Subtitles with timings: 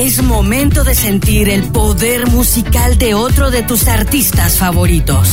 [0.00, 5.28] Es momento de sentir el poder musical de otro de tus artistas favoritos.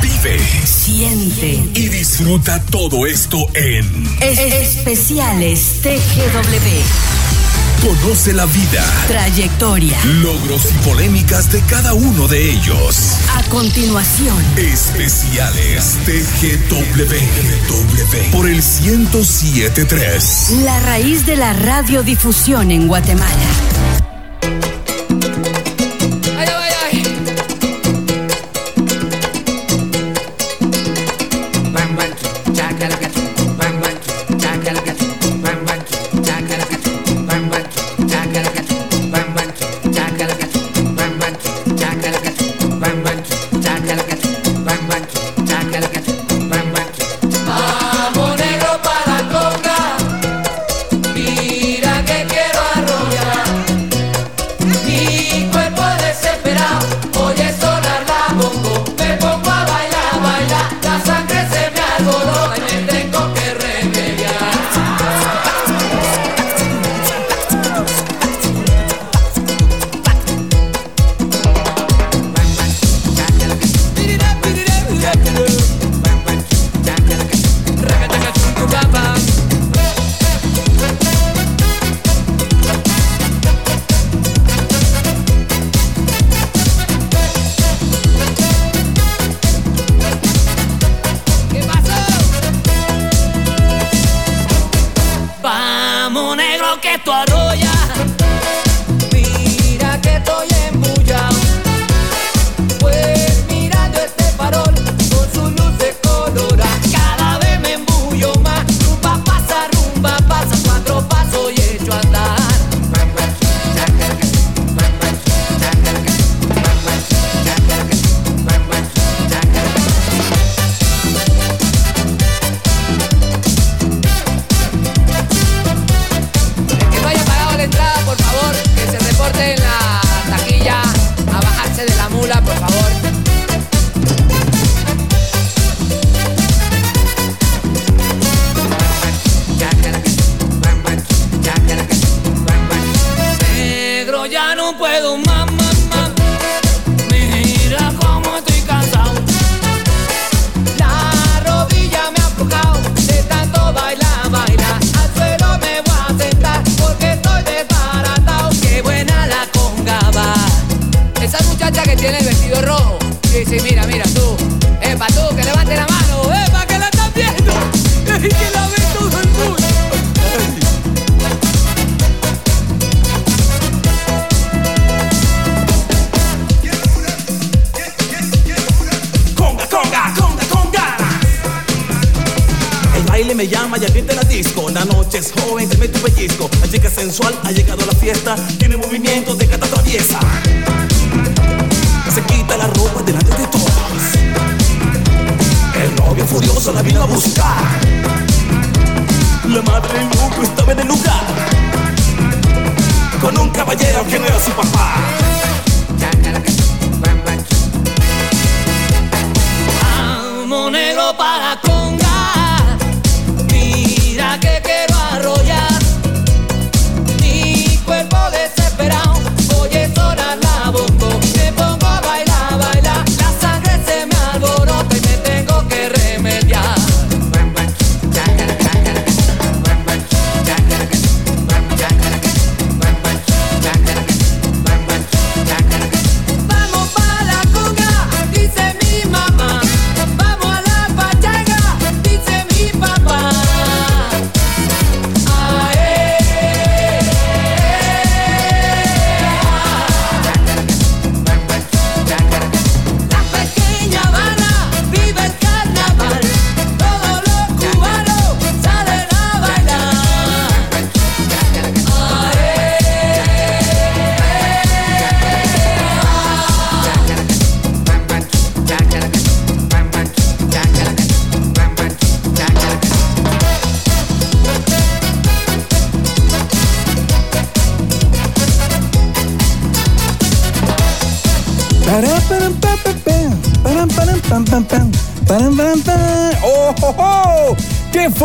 [0.00, 7.33] Vive, siente y disfruta todo esto en es Especiales TGW.
[7.84, 13.18] Conoce la vida, trayectoria, logros y polémicas de cada uno de ellos.
[13.36, 20.62] A continuación, especiales TGW por el 1073.
[20.64, 24.03] La raíz de la radiodifusión en Guatemala.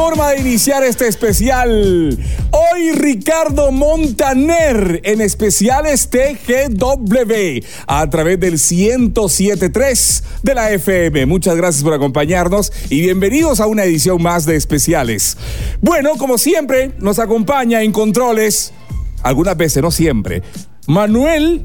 [0.09, 2.17] Forma de iniciar este especial.
[2.49, 11.27] Hoy Ricardo Montaner en especiales TGW a través del 1073 de la FM.
[11.27, 15.37] Muchas gracias por acompañarnos y bienvenidos a una edición más de especiales.
[15.79, 18.73] Bueno, como siempre, nos acompaña en controles,
[19.21, 20.41] algunas veces, no siempre,
[20.87, 21.61] Manuel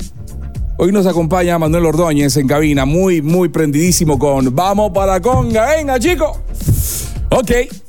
[0.76, 5.76] Hoy nos acompaña Manuel Ordóñez en cabina, muy, muy prendidísimo con Vamos para Conga.
[5.76, 6.42] Venga, chico.
[7.30, 7.83] Ok.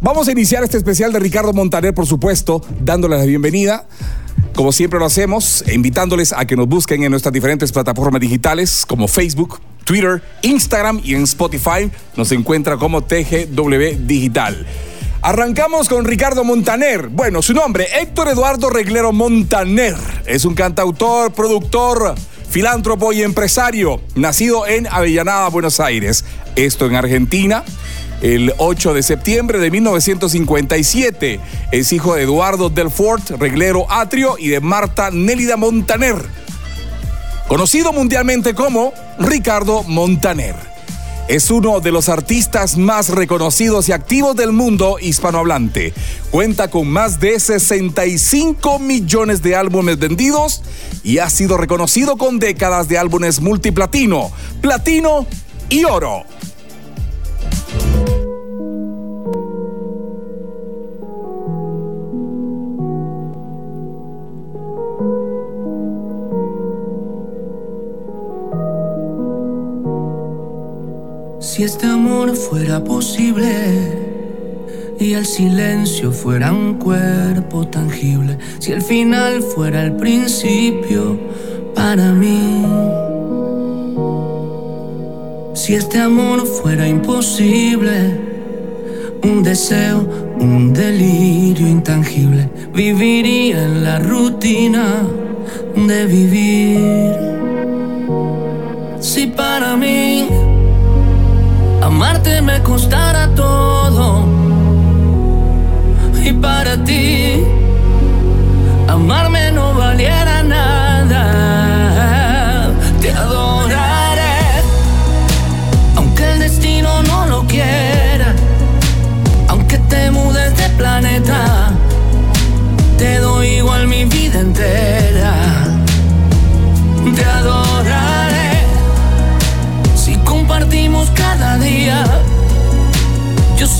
[0.00, 3.84] Vamos a iniciar este especial de Ricardo Montaner, por supuesto, dándoles la bienvenida.
[4.54, 9.08] Como siempre lo hacemos, invitándoles a que nos busquen en nuestras diferentes plataformas digitales como
[9.08, 11.90] Facebook, Twitter, Instagram y en Spotify.
[12.16, 14.64] Nos encuentra como TGW Digital.
[15.20, 17.08] Arrancamos con Ricardo Montaner.
[17.08, 19.96] Bueno, su nombre, Héctor Eduardo Reglero Montaner.
[20.26, 22.14] Es un cantautor, productor,
[22.48, 26.24] filántropo y empresario, nacido en Avellaneda, Buenos Aires.
[26.54, 27.64] Esto en Argentina.
[28.20, 34.60] El 8 de septiembre de 1957 es hijo de Eduardo Delfort, reglero atrio, y de
[34.60, 36.16] Marta Nélida Montaner,
[37.46, 40.56] conocido mundialmente como Ricardo Montaner.
[41.28, 45.92] Es uno de los artistas más reconocidos y activos del mundo hispanohablante.
[46.30, 50.62] Cuenta con más de 65 millones de álbumes vendidos
[51.04, 55.26] y ha sido reconocido con décadas de álbumes multiplatino, platino
[55.68, 56.24] y oro.
[71.58, 73.50] Si este amor fuera posible
[75.00, 81.18] y el silencio fuera un cuerpo tangible, si el final fuera el principio
[81.74, 82.64] para mí.
[85.54, 88.20] Si este amor fuera imposible,
[89.24, 90.08] un deseo,
[90.38, 95.02] un delirio intangible, viviría en la rutina
[95.74, 97.16] de vivir.
[99.00, 100.37] Si para mí
[101.98, 104.24] Amarte me costará todo.
[106.22, 107.42] Y para ti,
[108.86, 109.57] amarme no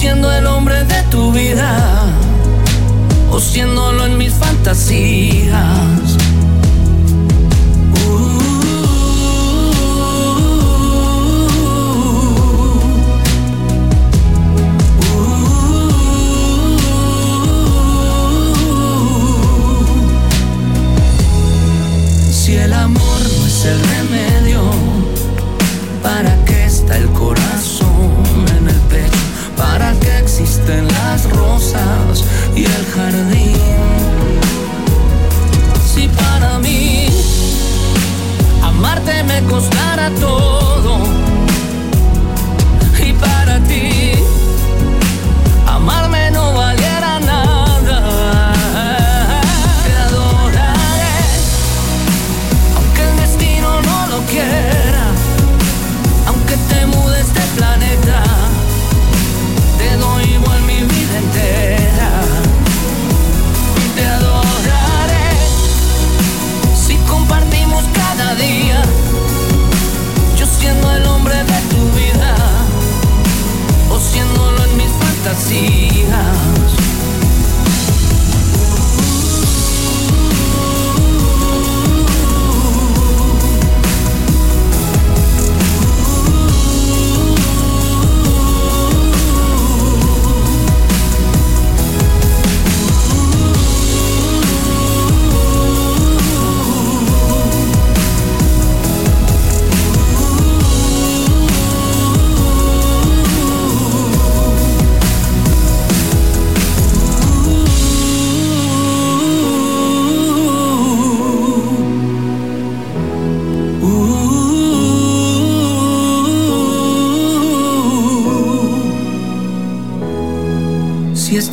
[0.08, 2.06] siendo el hombre de tu vida
[3.30, 5.97] o siéndolo en mis fantasías.
[32.58, 33.56] Y el jardín.
[35.92, 37.06] Si para mí
[38.62, 40.67] amarte me costara todo,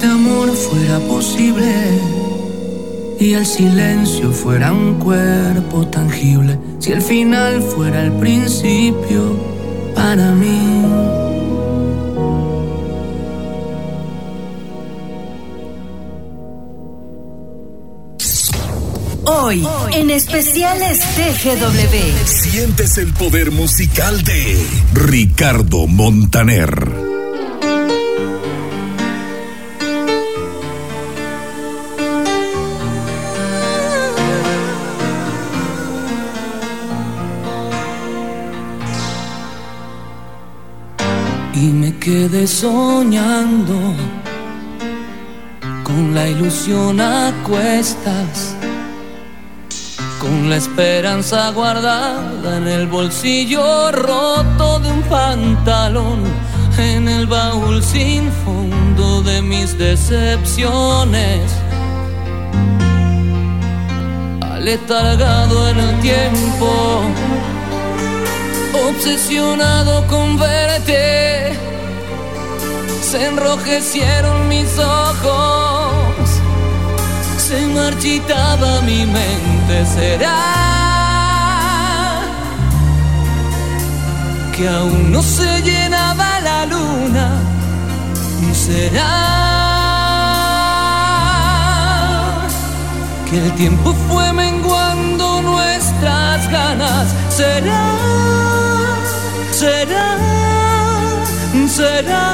[0.05, 1.99] este amor fuera posible
[3.19, 9.35] y el silencio fuera un cuerpo tangible, si el final fuera el principio
[9.95, 10.85] para mí.
[19.25, 22.27] Hoy, en especiales TGW.
[22.27, 27.04] Sientes el poder musical de Ricardo Montaner.
[42.05, 43.95] Quedé soñando
[45.83, 48.55] con la ilusión a cuestas,
[50.19, 56.19] con la esperanza guardada en el bolsillo roto de un pantalón,
[56.77, 61.41] en el baúl sin fondo de mis decepciones.
[64.41, 67.01] Aletargado en el tiempo
[68.89, 71.64] obsesionado con verte.
[73.11, 76.41] Se enrojecieron mis ojos,
[77.37, 79.85] se marchitaba mi mente.
[79.85, 80.41] ¿Será
[84.55, 87.27] que aún no se llenaba la luna?
[88.53, 89.11] ¿Será
[93.29, 97.13] que el tiempo fue menguando nuestras ganas?
[97.29, 98.15] ¿Será?
[99.51, 100.17] será,
[101.75, 102.27] será,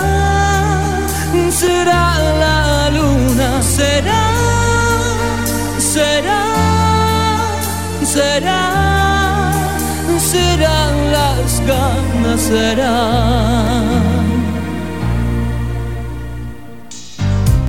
[1.49, 2.03] será
[2.43, 4.23] la luna, será,
[5.79, 6.43] será,
[8.05, 8.61] será,
[10.31, 12.97] serán las ganas, será.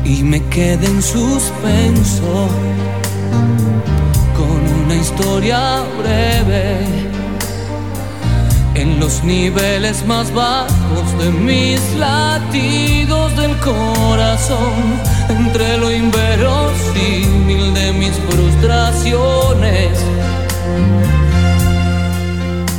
[0.04, 2.48] Y me quedé en suspenso
[4.36, 7.11] con una historia breve
[8.74, 14.98] en los niveles más bajos de mis latidos del corazón,
[15.28, 19.98] entre lo inverosímil de mis frustraciones,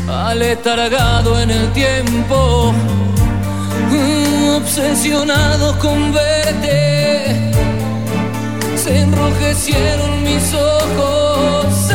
[0.10, 2.74] aletargado en el tiempo,
[4.58, 7.52] obsesionado con verte,
[8.76, 11.92] se enrojecieron mis ojos,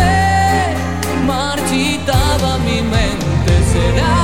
[3.78, 4.16] será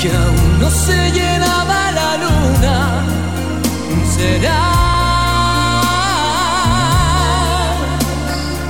[0.00, 2.76] que aún no se llenaba la luna?
[4.16, 4.62] ¿Será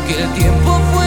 [0.06, 0.97] que el tiempo fue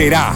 [0.00, 0.32] será.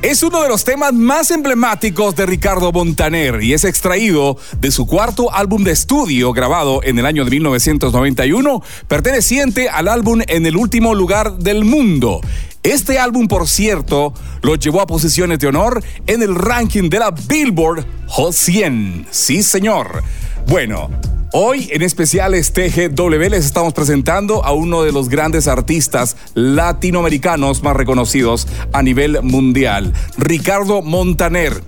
[0.00, 4.86] Es uno de los temas más emblemáticos de Ricardo Montaner y es extraído de su
[4.86, 10.56] cuarto álbum de estudio grabado en el año de 1991, perteneciente al álbum En el
[10.56, 12.22] último lugar del mundo.
[12.62, 17.10] Este álbum, por cierto, lo llevó a posiciones de honor en el ranking de la
[17.10, 19.08] Billboard Hot 100.
[19.10, 20.02] Sí, señor.
[20.46, 20.88] Bueno,
[21.34, 27.74] Hoy en especiales TGW les estamos presentando a uno de los grandes artistas latinoamericanos más
[27.74, 31.62] reconocidos a nivel mundial, Ricardo Montaner.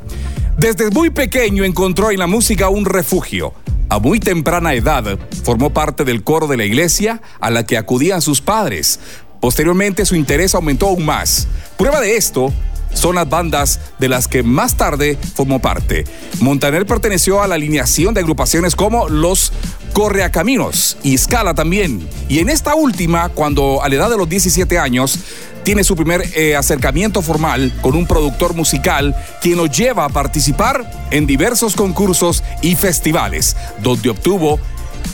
[0.59, 3.55] Desde muy pequeño encontró en la música un refugio.
[3.89, 8.21] A muy temprana edad formó parte del coro de la iglesia a la que acudían
[8.21, 9.01] sus padres.
[9.41, 11.49] Posteriormente su interés aumentó aún más.
[11.79, 12.53] Prueba de esto
[12.95, 16.05] son las bandas de las que más tarde formó parte.
[16.41, 19.53] Montaner perteneció a la alineación de agrupaciones como los
[19.93, 22.09] Correacaminos y Scala también.
[22.29, 25.19] Y en esta última, cuando a la edad de los 17 años,
[25.63, 30.91] tiene su primer eh, acercamiento formal con un productor musical quien lo lleva a participar
[31.11, 34.61] en diversos concursos y festivales, donde obtuvo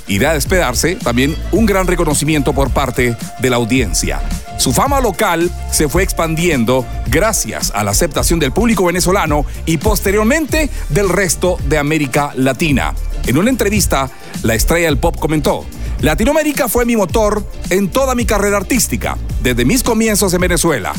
[0.06, 4.20] y de a despedarse, también un gran reconocimiento por parte de la audiencia.
[4.58, 10.68] Su fama local se fue expandiendo gracias a la aceptación del público venezolano y posteriormente
[10.90, 12.94] del resto de América Latina.
[13.26, 14.10] En una entrevista,
[14.42, 15.64] la estrella del pop comentó,
[16.00, 20.92] Latinoamérica fue mi motor en toda mi carrera artística, desde mis comienzos en Venezuela.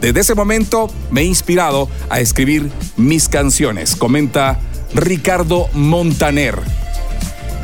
[0.00, 4.58] Desde ese momento me he inspirado a escribir mis canciones, comenta
[4.94, 6.85] Ricardo Montaner.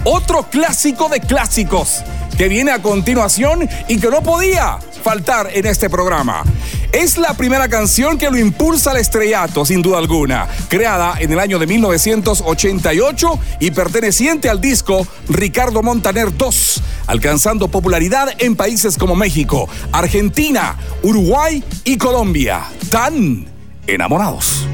[0.05, 2.03] Otro clásico de clásicos
[2.37, 6.43] que viene a continuación y que no podía faltar en este programa.
[6.91, 11.39] Es la primera canción que lo impulsa al estrellato, sin duda alguna, creada en el
[11.39, 19.15] año de 1988 y perteneciente al disco Ricardo Montaner 2, alcanzando popularidad en países como
[19.15, 22.65] México, Argentina, Uruguay y Colombia.
[22.91, 23.47] Tan
[23.87, 24.67] enamorados.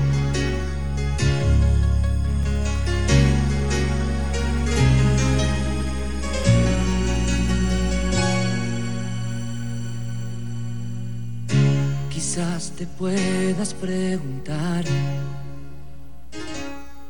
[12.78, 14.84] Te puedas preguntar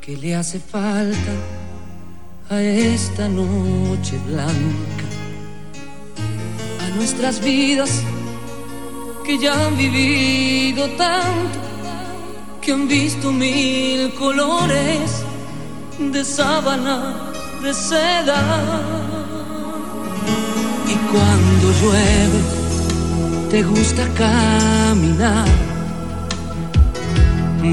[0.01, 1.33] qué le hace falta
[2.49, 5.09] a esta noche blanca,
[6.81, 8.03] a nuestras vidas
[9.27, 11.59] que ya han vivido tanto,
[12.63, 15.23] que han visto mil colores
[15.99, 17.31] de sábana,
[17.63, 18.41] de seda.
[20.87, 22.58] Y cuando llueve,
[23.51, 25.47] te gusta caminar,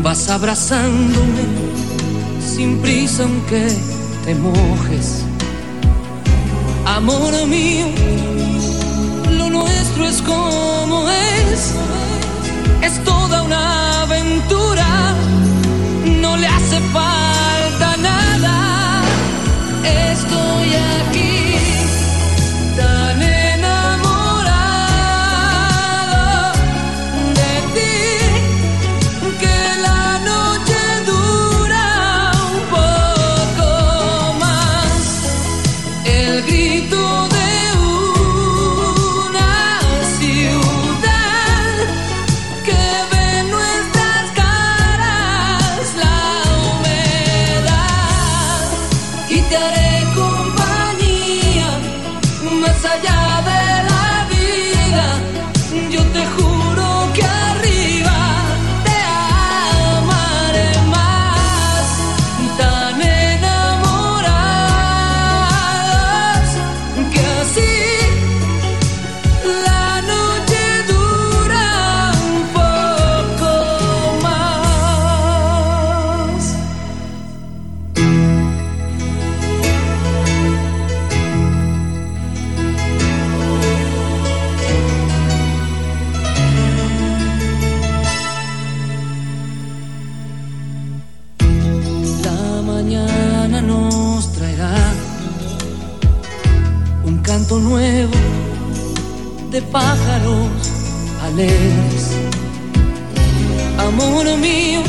[0.01, 1.44] vas abrazándome
[2.39, 3.67] sin prisa aunque
[4.24, 5.25] te mojes.
[6.86, 7.88] Amor mío,
[9.38, 11.74] lo nuestro es como es,
[12.82, 15.13] es toda una aventura,
[16.22, 19.01] no le hace falta nada,
[19.84, 21.34] estoy aquí.
[99.75, 100.48] Pájaros
[101.22, 102.03] alegres.
[103.77, 104.81] Amor mío,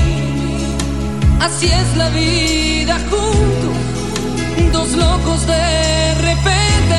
[1.40, 3.76] así es la vida juntos,
[4.72, 6.98] dos locos de repente,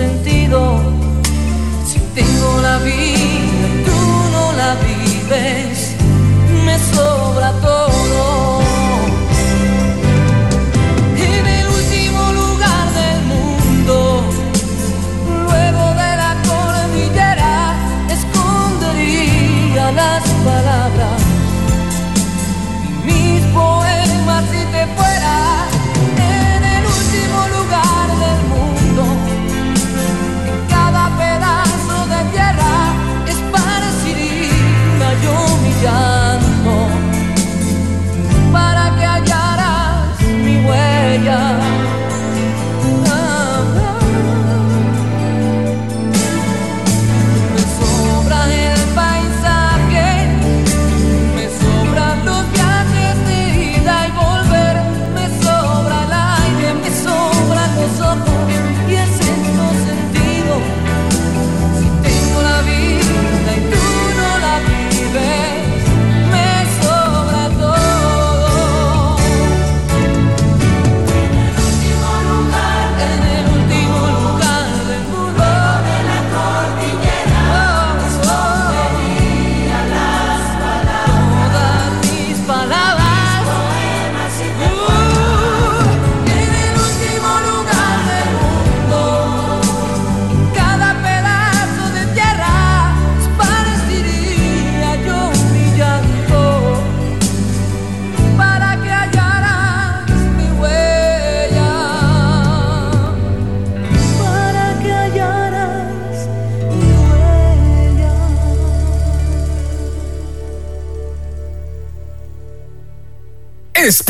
[0.00, 0.39] sexto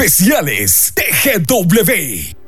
[0.00, 2.39] Especiales TGW.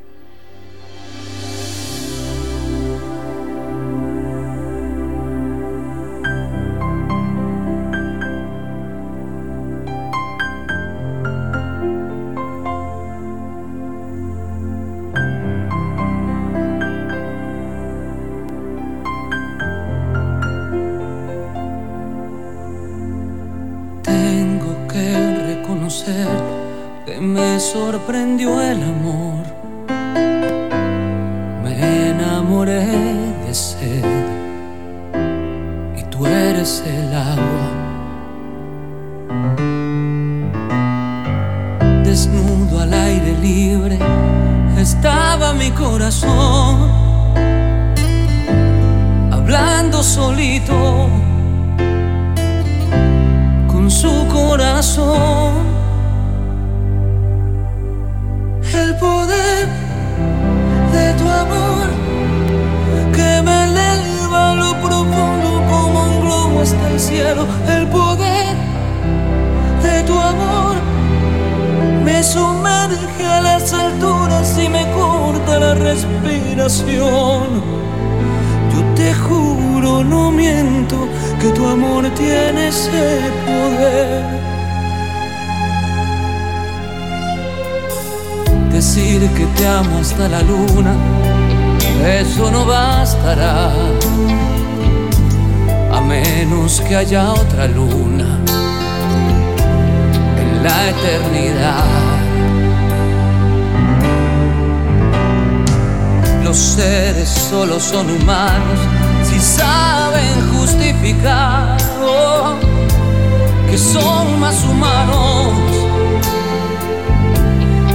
[81.43, 84.23] Que tu amor tiene ese poder.
[88.71, 90.93] Decir que te amo hasta la luna,
[92.21, 93.71] eso no bastará,
[95.91, 98.29] a menos que haya otra luna
[100.43, 101.83] en la eternidad.
[106.45, 108.79] Los seres solo son humanos
[109.33, 111.77] si saben justificar
[113.69, 115.53] que son más humanos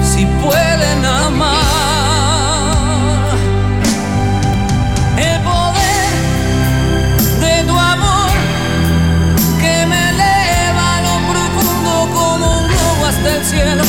[0.02, 1.58] si pueden amar.
[5.16, 6.10] El poder
[7.44, 8.30] de tu amor
[9.60, 13.84] que me eleva a lo profundo como un globo hasta el cielo.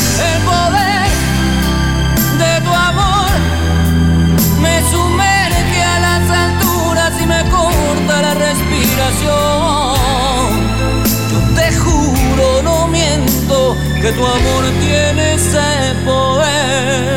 [11.31, 17.09] Yo te juro, no miento, que tu amor tiene ese poder.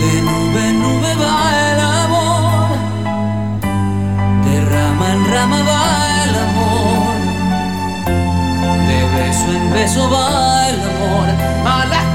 [0.00, 1.38] De nube en nube va
[1.70, 2.76] el amor,
[4.44, 5.84] de rama en rama va
[6.24, 7.14] el amor,
[8.88, 11.28] de beso en beso va el amor
[11.66, 12.09] a la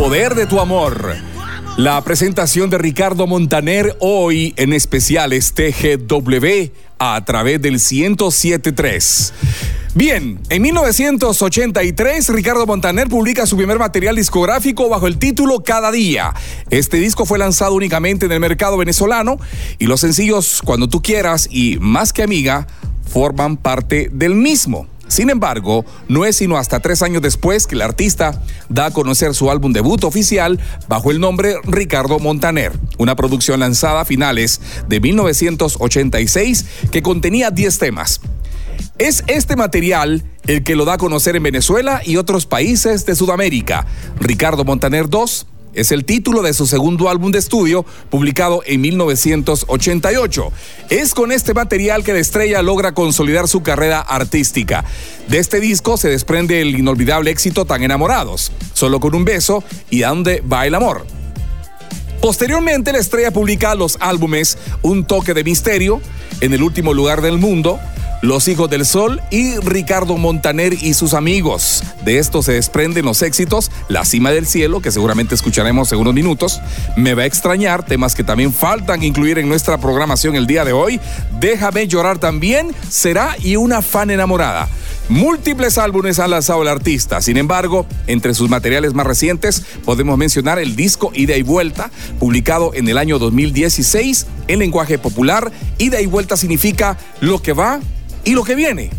[0.00, 1.14] poder de tu amor.
[1.76, 9.34] La presentación de Ricardo Montaner hoy en especiales TGW a través del 1073.
[9.94, 16.32] Bien, en 1983 Ricardo Montaner publica su primer material discográfico bajo el título Cada Día.
[16.70, 19.36] Este disco fue lanzado únicamente en el mercado venezolano
[19.78, 22.66] y los sencillos Cuando tú quieras y Más que amiga
[23.06, 24.89] forman parte del mismo.
[25.10, 29.34] Sin embargo, no es sino hasta tres años después que el artista da a conocer
[29.34, 35.00] su álbum debut oficial bajo el nombre Ricardo Montaner, una producción lanzada a finales de
[35.00, 38.20] 1986 que contenía 10 temas.
[38.98, 43.16] Es este material el que lo da a conocer en Venezuela y otros países de
[43.16, 43.86] Sudamérica.
[44.20, 50.52] Ricardo Montaner 2 es el título de su segundo álbum de estudio, publicado en 1988.
[50.88, 54.84] Es con este material que la estrella logra consolidar su carrera artística.
[55.28, 60.00] De este disco se desprende el inolvidable éxito Tan enamorados, Solo con un beso y
[60.00, 61.06] dónde va el amor.
[62.20, 66.00] Posteriormente, la estrella publica los álbumes Un toque de misterio,
[66.40, 67.78] En el último lugar del mundo,
[68.22, 71.82] Los hijos del sol y Ricardo Montaner y sus amigos.
[72.04, 76.12] De esto se desprenden los éxitos La cima del cielo, que seguramente escucharemos en unos
[76.12, 76.60] minutos,
[76.98, 80.74] Me va a extrañar, temas que también faltan incluir en nuestra programación el día de
[80.74, 81.00] hoy,
[81.40, 84.68] Déjame llorar también, Será y Una fan enamorada.
[85.08, 87.22] Múltiples álbumes ha lanzado el artista.
[87.22, 92.72] Sin embargo, entre sus materiales más recientes podemos mencionar el disco Ida y Vuelta, publicado
[92.74, 95.50] en el año 2016 en lenguaje popular.
[95.78, 97.80] Ida y Vuelta significa lo que va
[98.24, 98.90] y lo que viene.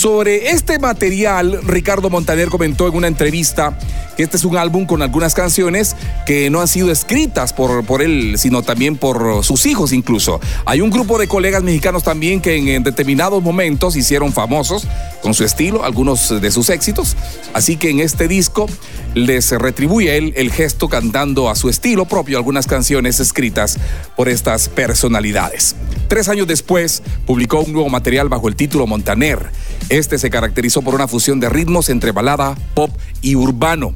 [0.00, 3.78] Sobre este material, Ricardo Montaner comentó en una entrevista
[4.16, 8.00] que este es un álbum con algunas canciones que no han sido escritas por, por
[8.00, 10.40] él, sino también por sus hijos incluso.
[10.64, 14.88] Hay un grupo de colegas mexicanos también que en, en determinados momentos hicieron famosos
[15.20, 17.14] con su estilo algunos de sus éxitos.
[17.52, 18.68] Así que en este disco
[19.12, 23.76] les retribuye él el gesto cantando a su estilo propio algunas canciones escritas
[24.16, 25.76] por estas personalidades.
[26.08, 29.50] Tres años después publicó un nuevo material bajo el título Montaner.
[29.90, 33.92] Este se caracterizó por una fusión de ritmos entre balada, pop y urbano.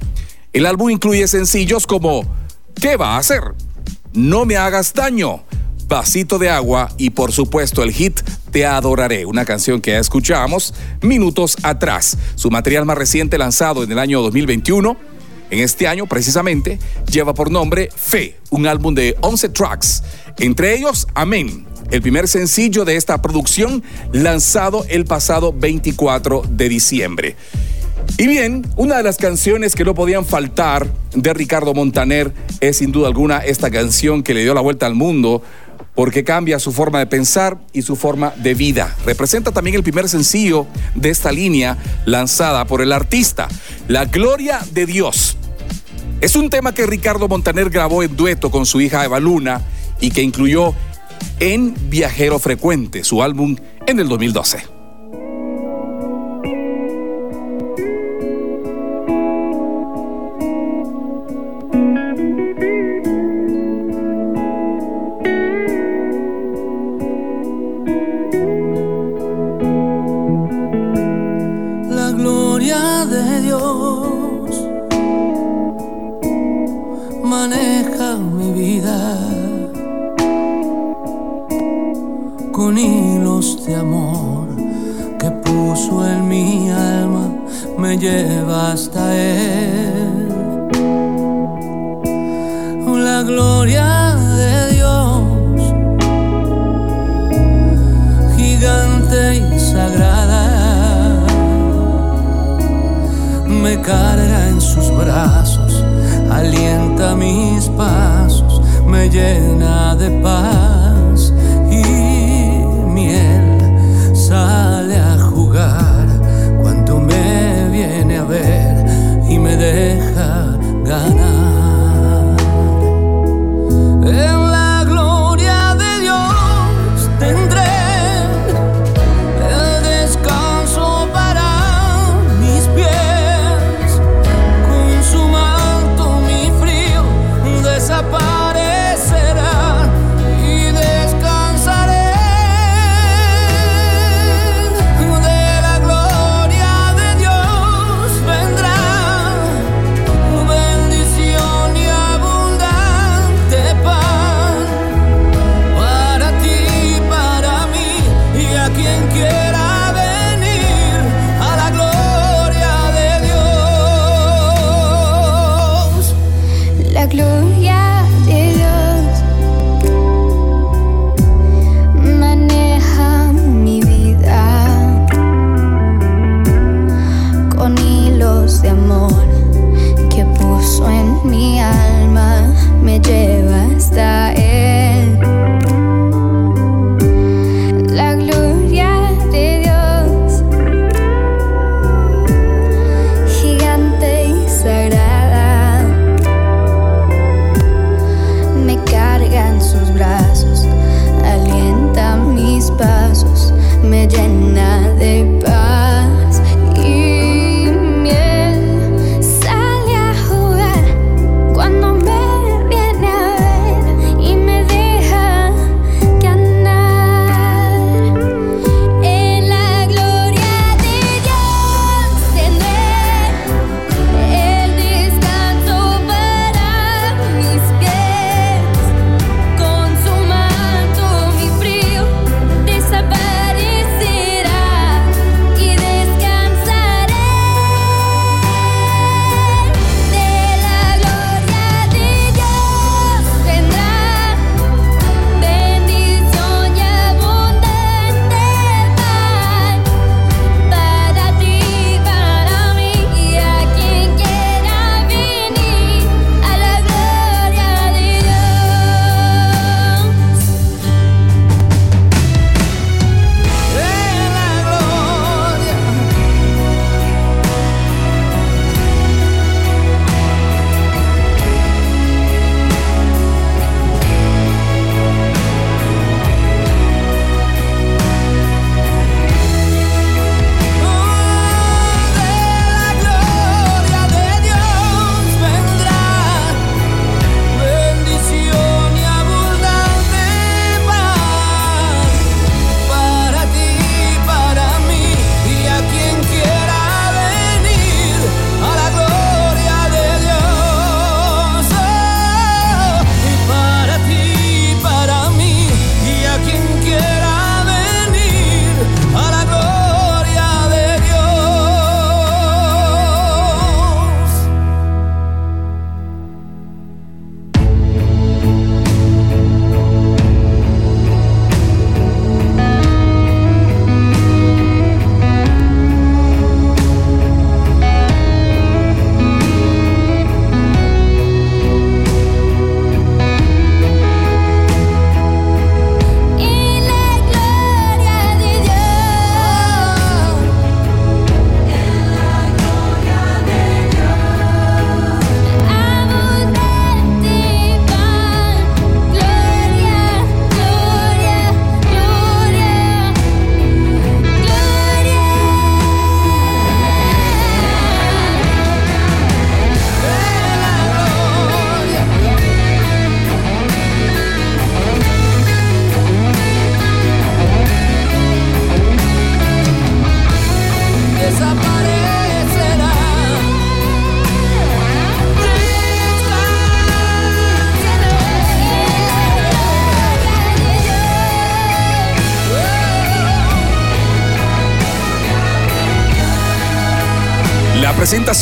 [0.53, 2.25] El álbum incluye sencillos como
[2.75, 3.41] ¿Qué va a hacer?
[4.13, 5.45] No me hagas daño.
[5.87, 10.75] Vasito de agua y por supuesto el hit Te adoraré, una canción que ya escuchamos
[11.01, 12.19] minutos atrás.
[12.35, 14.97] Su material más reciente lanzado en el año 2021,
[15.51, 20.03] en este año precisamente, lleva por nombre Fe, un álbum de 11 tracks,
[20.39, 27.37] entre ellos Amén, el primer sencillo de esta producción lanzado el pasado 24 de diciembre.
[28.19, 32.93] Y bien, una de las canciones que no podían faltar de Ricardo Montaner es sin
[32.93, 35.43] duda alguna esta canción que le dio la vuelta al mundo
[35.95, 38.95] porque cambia su forma de pensar y su forma de vida.
[39.07, 43.49] Representa también el primer sencillo de esta línea lanzada por el artista,
[43.89, 45.37] La Gloria de Dios.
[46.21, 49.63] Es un tema que Ricardo Montaner grabó en dueto con su hija Eva Luna
[50.01, 50.75] y que incluyó
[51.41, 53.57] en Viajero Frecuente, su álbum
[53.87, 54.74] en el 2012.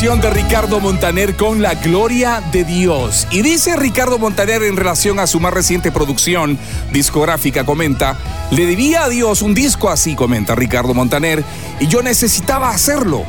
[0.03, 3.29] De Ricardo Montaner con La Gloria de Dios.
[3.31, 6.59] Y dice Ricardo Montaner en relación a su más reciente producción
[6.93, 8.19] discográfica, comenta,
[8.51, 11.45] le debía a Dios un disco así, comenta Ricardo Montaner,
[11.79, 13.23] y yo necesitaba hacerlo.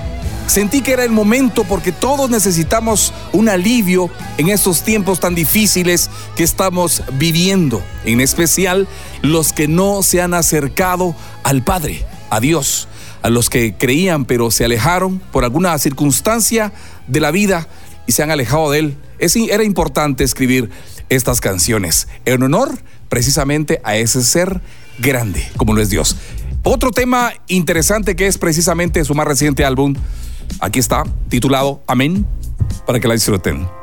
[0.47, 4.09] Sentí que era el momento porque todos necesitamos un alivio
[4.39, 8.87] en estos tiempos tan difíciles que estamos viviendo, en especial
[9.21, 12.87] los que no se han acercado al Padre, a Dios
[13.23, 16.71] a los que creían pero se alejaron por alguna circunstancia
[17.07, 17.67] de la vida
[18.05, 18.97] y se han alejado de él.
[19.17, 20.69] Es, era importante escribir
[21.09, 22.77] estas canciones en honor
[23.09, 24.61] precisamente a ese ser
[24.99, 26.15] grande como lo es Dios.
[26.63, 29.95] Otro tema interesante que es precisamente su más reciente álbum,
[30.59, 32.25] aquí está, titulado Amén,
[32.85, 33.82] para que la disfruten.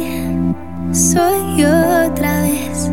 [0.93, 2.89] soy otra vez.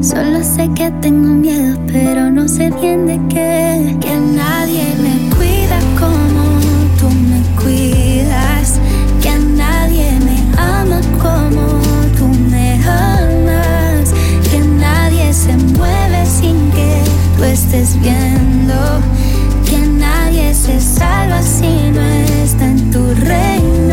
[0.00, 3.96] Solo sé que tengo miedo, pero no sé bien de qué.
[4.00, 6.44] Que nadie me cuida como
[6.98, 8.80] tú me cuidas.
[9.22, 11.66] Que nadie me ama como
[12.16, 14.12] tú me amas.
[14.50, 17.02] Que nadie se mueve sin que
[17.36, 19.00] tú estés viendo.
[19.68, 23.87] Que nadie se salva si no está en tu reino.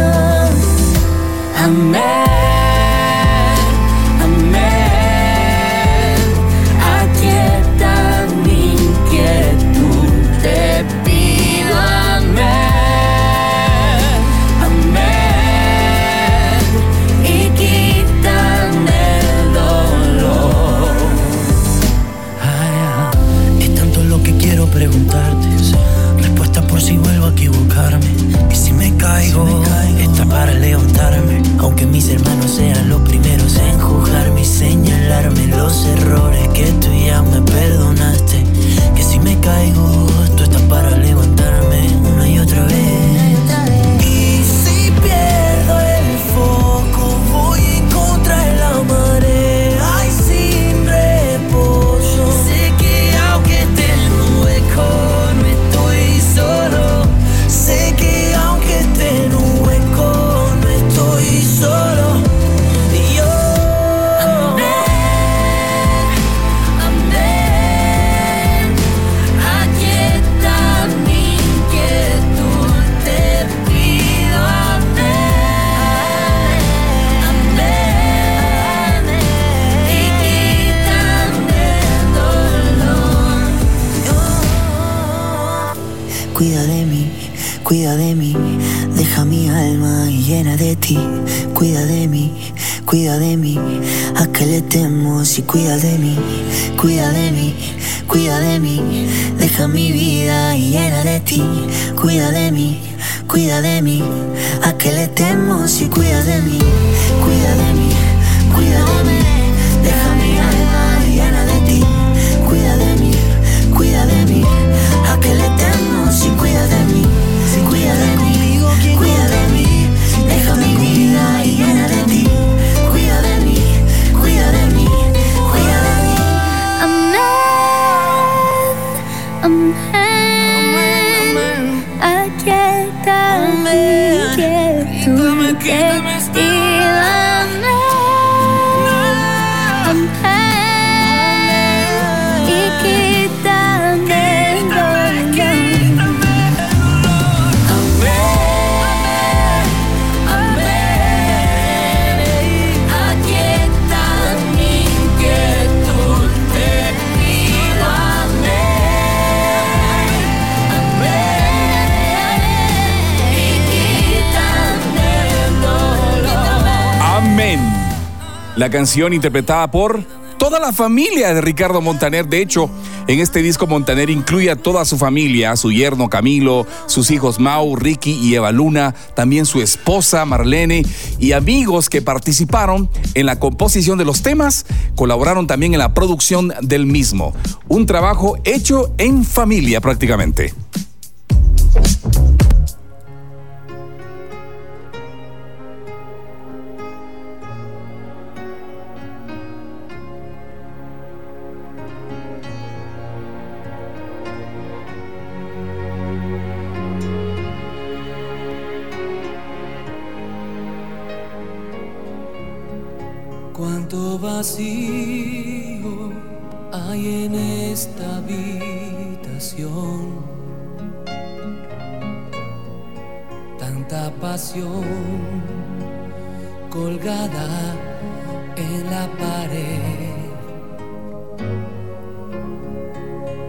[168.66, 170.04] La canción interpretada por
[170.40, 172.26] toda la familia de Ricardo Montaner.
[172.26, 172.68] De hecho,
[173.06, 177.76] En este disco Montaner incluye a toda su familia, su yerno Camilo, sus hijos Mau,
[177.76, 180.84] Ricky y Eva Luna, también su esposa Marlene
[181.20, 186.52] y amigos que participaron en la composición de los temas, colaboraron también en la producción
[186.62, 187.36] del mismo.
[187.68, 190.56] Un trabajo hecho en familia prácticamente.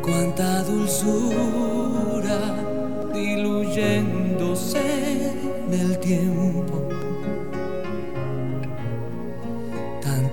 [0.07, 2.39] Cuánta dulzura
[3.13, 4.81] diluyéndose
[5.67, 6.87] en el tiempo.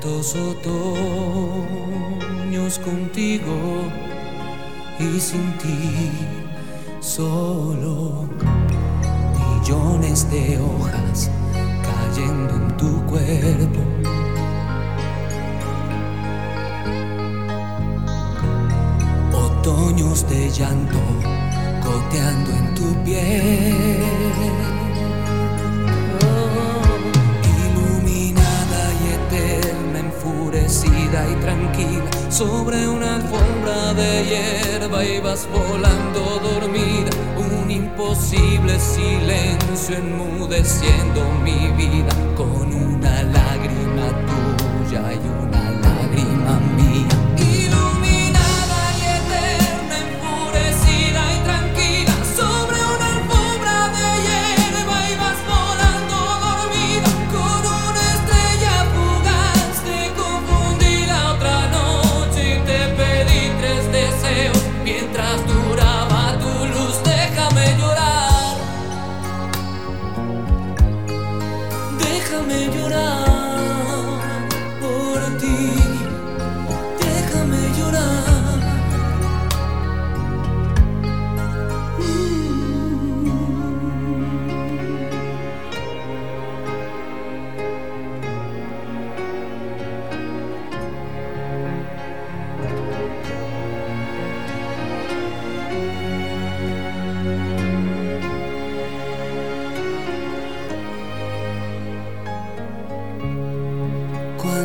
[0.03, 1.63] tantos otoños
[2.80, 3.55] contigo
[4.99, 6.11] y sin ti
[6.99, 8.28] solo
[9.39, 11.32] millones de hojas
[11.84, 14.03] cayendo en tu cuerpo.
[20.14, 20.99] De llanto
[21.84, 23.74] goteando en tu piel.
[27.57, 37.72] iluminada y eterna, enfurecida y tranquila, sobre una alfombra de hierba ibas volando dormida, un
[37.72, 47.22] imposible silencio enmudeciendo mi vida con una lágrima tuya y una lágrima mía.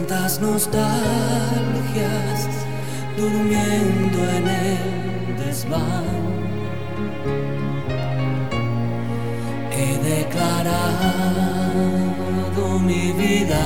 [0.08, 0.88] Cuántas nostalgias
[3.14, 6.06] durmiendo en el desván.
[9.70, 10.48] He declarado
[12.78, 13.64] mi vida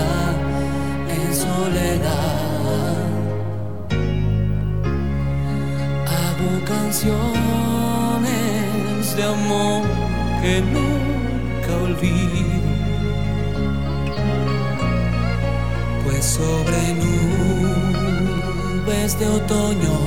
[1.16, 2.96] en soledad.
[6.08, 7.14] Hago canciones
[9.16, 9.82] de amor
[10.42, 12.51] que nunca olvido.
[16.32, 18.30] Sobre nubes
[19.18, 19.98] de otoño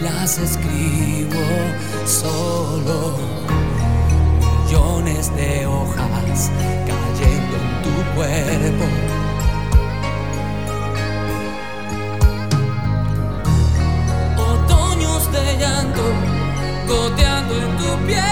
[0.00, 1.42] las escribo
[2.06, 3.16] solo.
[4.64, 6.50] Millones de hojas
[6.88, 8.86] cayendo en tu cuerpo.
[14.52, 16.04] Otoños de llanto
[16.86, 18.31] goteando en tu piel.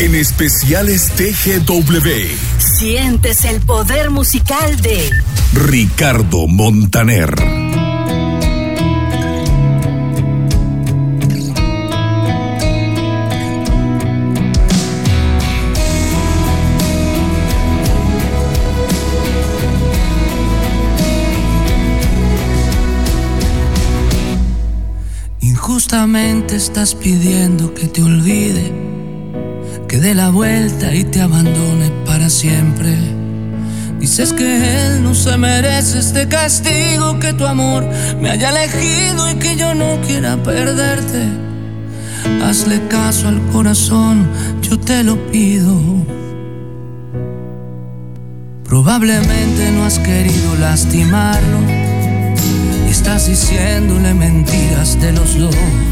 [0.00, 2.08] En especiales TGW.
[2.58, 5.10] Sientes el poder musical de
[5.52, 7.34] Ricardo Montaner.
[25.42, 28.72] Injustamente estás pidiendo que te olvide,
[30.00, 32.96] dé la vuelta y te abandone para siempre.
[33.98, 37.86] Dices que él no se merece este castigo, que tu amor
[38.18, 41.28] me haya elegido y que yo no quiera perderte.
[42.42, 44.26] Hazle caso al corazón,
[44.62, 45.78] yo te lo pido.
[48.64, 51.58] Probablemente no has querido lastimarlo
[52.86, 55.89] y estás diciéndole mentiras de los dos.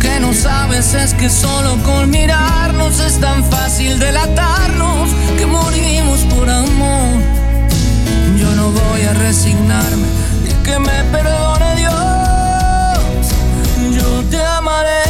[0.00, 6.48] Que no sabes es que solo con mirarnos es tan fácil delatarnos que morimos por
[6.48, 7.18] amor.
[8.38, 10.06] Yo no voy a resignarme
[10.44, 11.94] y que me perdone Dios.
[13.96, 15.02] Yo te amaré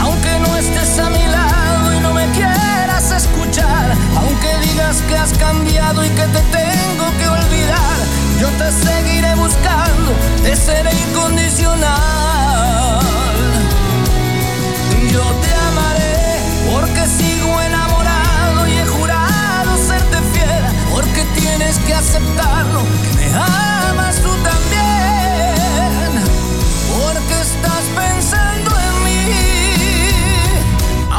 [0.00, 5.32] aunque no estés a mi lado y no me quieras escuchar, aunque digas que has
[5.38, 7.96] cambiado y que te tengo que olvidar.
[8.40, 10.12] Yo te seguiré buscando,
[10.42, 13.23] te seré incondicional.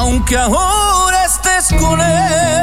[0.06, 2.55] Aunque ahora estés él.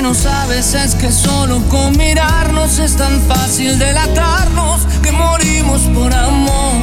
[0.00, 6.14] Que no sabes es que solo con mirarnos es tan fácil delatarnos que morimos por
[6.14, 6.80] amor.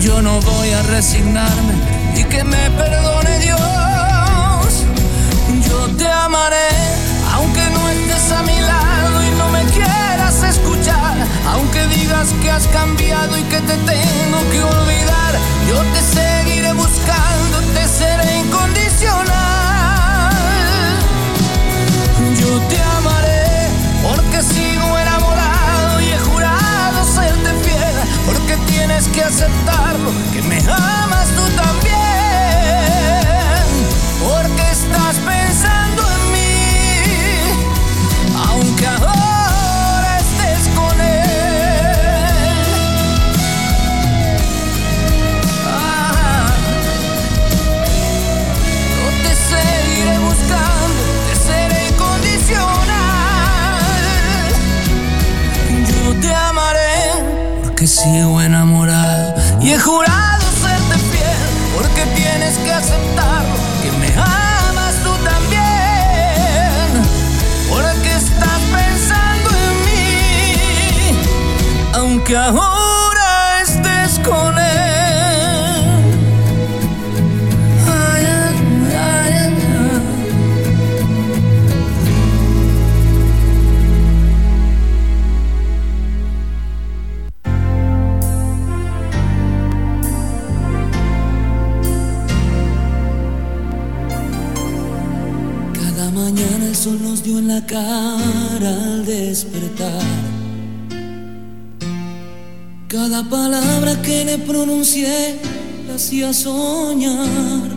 [0.00, 1.74] Yo no voy a resignarme
[2.16, 3.60] y que me perdone Dios.
[5.68, 6.70] Yo te amaré
[7.34, 11.16] aunque no estés a mi lado y no me quieras escuchar,
[11.52, 15.32] aunque digas que has cambiado y que te tengo que olvidar.
[15.68, 19.45] Yo te seguiré buscando, te seré incondicional.
[24.36, 27.94] Porque sigo enamorado y he jurado serte fiel,
[28.26, 32.05] porque tienes que aceptarlo, que me amas tú también,
[57.86, 65.10] sigo enamorado y he jurado serte fiel porque tienes que aceptarlo que me amas tú
[65.24, 65.62] también.
[67.68, 71.18] Porque estás pensando en mí,
[71.94, 72.75] aunque ahora
[96.86, 100.06] sol nos dio en la cara al despertar.
[102.86, 105.18] Cada palabra que le pronuncié
[105.88, 107.68] la hacía soñar.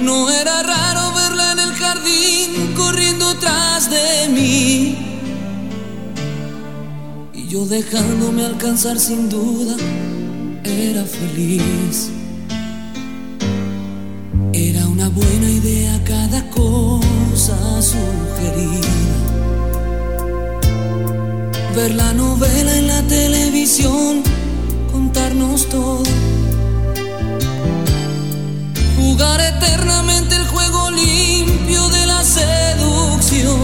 [0.00, 4.96] No era raro verla en el jardín corriendo tras de mí.
[7.34, 9.76] Y yo dejándome alcanzar sin duda,
[10.64, 12.08] era feliz.
[14.54, 15.51] Era una buena
[16.32, 18.88] cada cosa sugerida.
[21.76, 24.22] Ver la novela en la televisión,
[24.90, 26.02] contarnos todo.
[28.96, 33.58] Jugar eternamente el juego limpio de la seducción.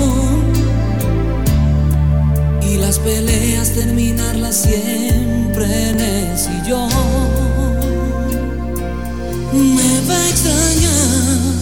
[2.71, 6.91] Y las peleas terminarlas siempre en el sillón
[9.55, 11.57] me va a extrañar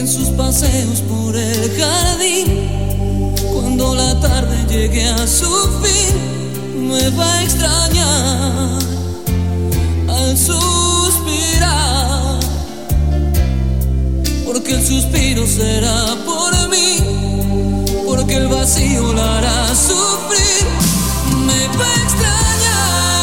[0.00, 3.34] en sus paseos por el jardín.
[3.52, 5.50] Cuando la tarde llegue a su
[5.82, 8.78] fin, me va a extrañar
[10.08, 10.70] al suspirar,
[14.46, 16.96] porque el suspiro será por mí,
[18.06, 20.66] porque el vacío la hará sufrir,
[21.46, 23.19] me va a extrañar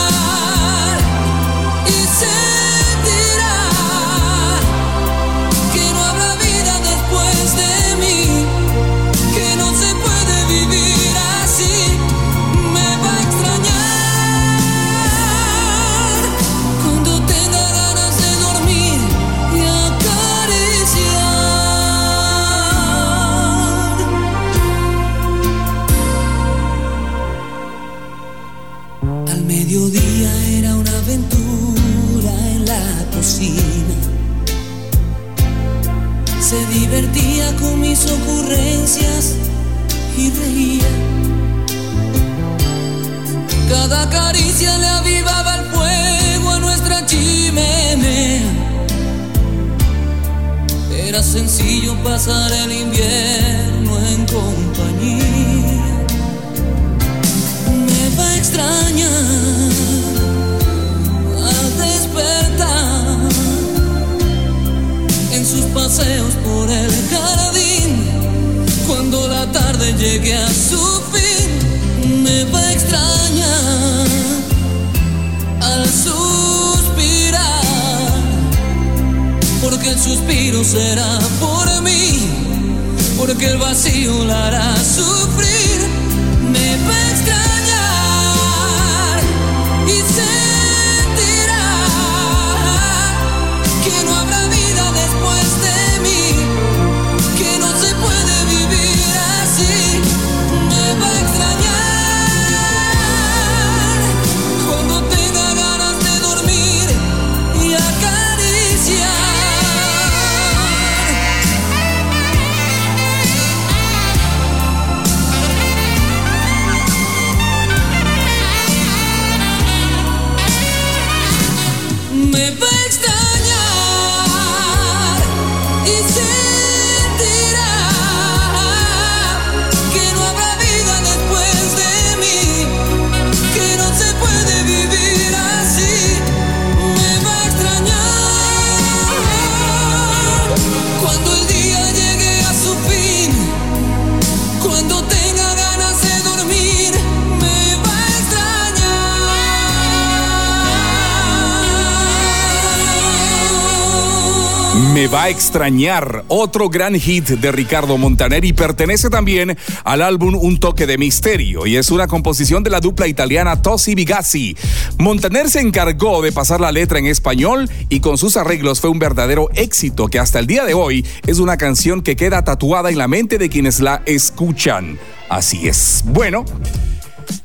[155.14, 160.60] Va a extrañar otro gran hit de Ricardo Montaner y pertenece también al álbum Un
[160.60, 164.58] toque de misterio y es una composición de la dupla italiana Tosi Bigazzi.
[164.98, 169.00] Montaner se encargó de pasar la letra en español y con sus arreglos fue un
[169.00, 172.98] verdadero éxito que hasta el día de hoy es una canción que queda tatuada en
[172.98, 175.00] la mente de quienes la escuchan.
[175.30, 176.04] Así es.
[176.08, 176.44] Bueno,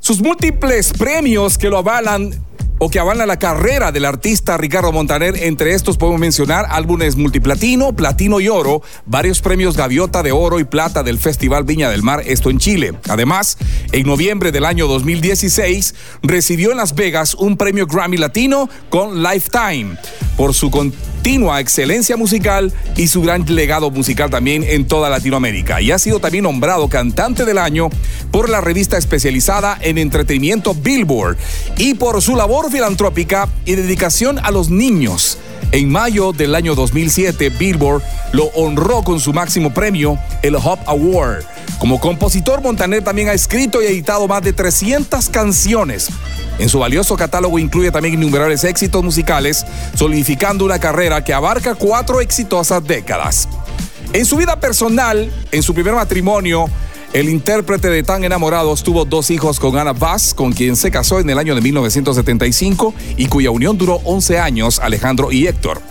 [0.01, 2.35] sus múltiples premios que lo avalan
[2.85, 5.37] o que avalan la carrera del artista Ricardo Montaner.
[5.37, 10.65] Entre estos podemos mencionar álbumes multiplatino, platino y oro, varios premios Gaviota de Oro y
[10.65, 12.95] Plata del Festival Viña del Mar, esto en Chile.
[13.09, 13.57] Además,
[13.93, 19.97] en noviembre del año 2016 recibió en Las Vegas un premio Grammy Latino con Lifetime
[20.37, 25.81] por su continua excelencia musical y su gran legado musical también en toda Latinoamérica.
[25.81, 27.91] Y ha sido también nombrado cantante del año
[28.33, 31.37] por la revista especializada en entretenimiento Billboard
[31.77, 35.39] y por su labor filantrópica y dedicación a los niños.
[35.71, 38.03] En mayo del año 2007, Billboard
[38.33, 41.45] lo honró con su máximo premio, el Hop Award.
[41.79, 46.09] Como compositor, Montaner también ha escrito y editado más de 300 canciones.
[46.59, 49.65] En su valioso catálogo incluye también innumerables éxitos musicales,
[49.95, 53.49] solidificando una carrera que abarca cuatro exitosas décadas.
[54.13, 56.67] En su vida personal, en su primer matrimonio,
[57.13, 61.21] el intérprete de Tan Enamorados tuvo dos hijos con Ana Vaz, con quien se casó
[61.21, 65.83] en el año de 1975 y cuya unión duró 11 años, Alejandro y Héctor.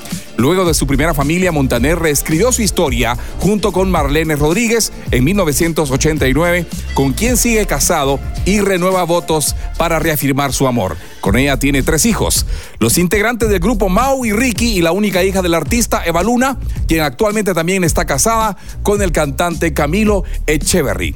[0.41, 6.65] Luego de su primera familia, Montaner reescribió su historia junto con Marlene Rodríguez en 1989,
[6.95, 10.97] con quien sigue casado y renueva votos para reafirmar su amor.
[11.19, 12.47] Con ella tiene tres hijos.
[12.79, 16.57] Los integrantes del grupo Mau y Ricky y la única hija del artista, Eva Luna,
[16.87, 21.13] quien actualmente también está casada con el cantante Camilo Echeverry.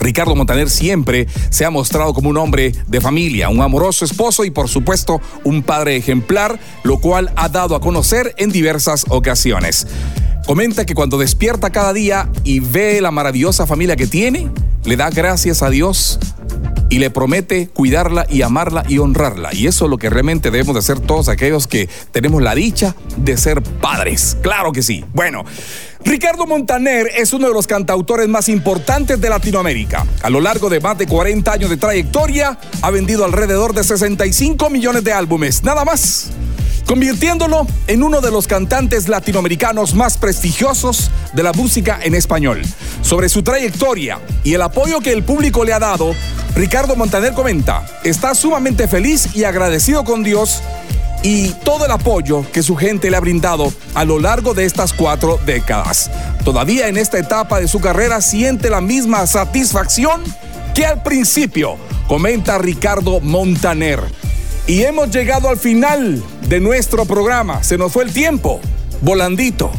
[0.00, 4.50] Ricardo Montaner siempre se ha mostrado como un hombre de familia, un amoroso esposo y
[4.50, 9.86] por supuesto un padre ejemplar, lo cual ha dado a conocer en diversas ocasiones.
[10.46, 14.50] Comenta que cuando despierta cada día y ve la maravillosa familia que tiene,
[14.84, 16.18] le da gracias a Dios
[16.88, 19.54] y le promete cuidarla y amarla y honrarla.
[19.54, 22.94] Y eso es lo que realmente debemos de hacer todos aquellos que tenemos la dicha
[23.16, 24.36] de ser padres.
[24.42, 25.04] Claro que sí.
[25.14, 25.44] Bueno.
[26.02, 30.06] Ricardo Montaner es uno de los cantautores más importantes de Latinoamérica.
[30.22, 34.70] A lo largo de más de 40 años de trayectoria, ha vendido alrededor de 65
[34.70, 36.30] millones de álbumes, nada más
[36.90, 42.62] convirtiéndolo en uno de los cantantes latinoamericanos más prestigiosos de la música en español.
[43.02, 46.16] Sobre su trayectoria y el apoyo que el público le ha dado,
[46.56, 50.64] Ricardo Montaner comenta, está sumamente feliz y agradecido con Dios
[51.22, 54.92] y todo el apoyo que su gente le ha brindado a lo largo de estas
[54.92, 56.10] cuatro décadas.
[56.44, 60.22] Todavía en esta etapa de su carrera siente la misma satisfacción
[60.74, 61.76] que al principio,
[62.08, 64.00] comenta Ricardo Montaner.
[64.70, 67.60] Y hemos llegado al final de nuestro programa.
[67.64, 68.60] Se nos fue el tiempo,
[69.00, 69.72] volandito.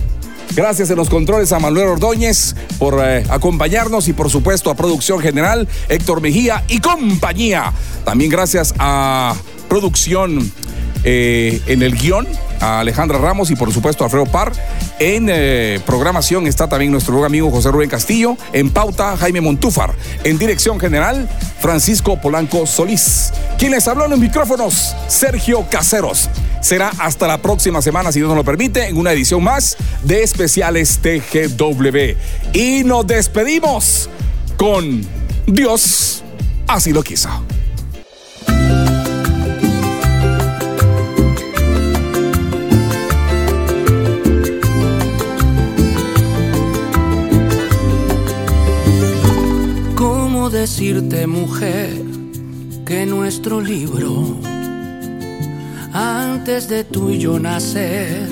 [0.53, 5.21] Gracias en los controles a Manuel Ordóñez por eh, acompañarnos y por supuesto a Producción
[5.21, 7.71] General, Héctor Mejía y compañía.
[8.03, 9.33] También gracias a
[9.69, 10.51] Producción
[11.05, 12.27] eh, en el guion
[12.61, 14.53] a Alejandra Ramos y por supuesto a Alfredo Par.
[14.99, 18.37] En eh, programación está también nuestro buen amigo José Rubén Castillo.
[18.53, 19.93] En pauta, Jaime Montúfar.
[20.23, 21.27] En dirección general,
[21.59, 23.33] Francisco Polanco Solís.
[23.57, 26.29] Quien les habló en los micrófonos, Sergio Caseros.
[26.61, 30.23] Será hasta la próxima semana, si Dios nos lo permite, en una edición más de
[30.23, 32.15] Especiales TGW.
[32.53, 34.09] Y nos despedimos
[34.57, 35.03] con
[35.47, 36.23] Dios
[36.71, 37.29] así lo quiso.
[50.61, 51.89] Decirte, mujer,
[52.85, 54.37] que nuestro libro,
[55.91, 58.29] antes de tú y yo nacer,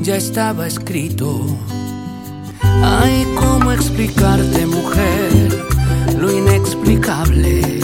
[0.00, 1.44] ya estaba escrito?
[2.62, 5.30] Ay, ¿cómo explicarte, mujer,
[6.18, 7.80] lo inexplicable?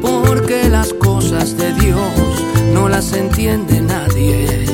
[0.00, 4.64] Porque las cosas de Dios no las entiende nadie.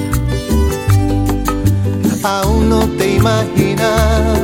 [2.23, 4.44] Aún no te imaginaba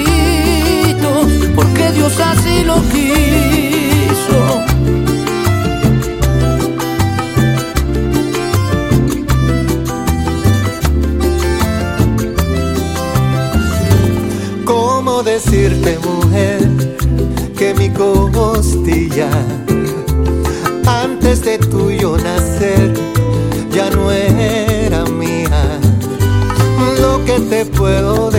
[2.03, 4.41] Así lo quiso.
[14.65, 16.67] ¿Cómo decirte, mujer,
[17.55, 19.29] que mi costilla,
[20.87, 22.93] antes de tuyo nacer,
[23.71, 25.79] ya no era mía?
[26.99, 28.30] Lo que te puedo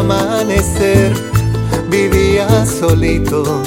[0.00, 1.12] amanecer,
[1.90, 3.62] vivía solito.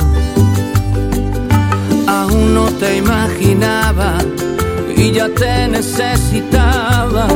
[2.08, 4.18] Aún no te imaginaba
[4.96, 7.28] y ya te necesitaba.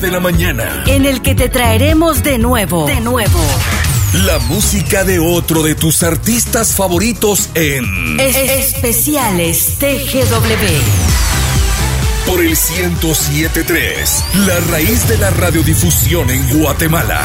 [0.00, 0.84] De la mañana.
[0.86, 3.40] En el que te traeremos de nuevo, de nuevo,
[4.24, 10.80] La música de otro de tus artistas favoritos en es- especiales TGW.
[12.26, 17.22] por el 1073, la raíz de la radiodifusión en Guatemala.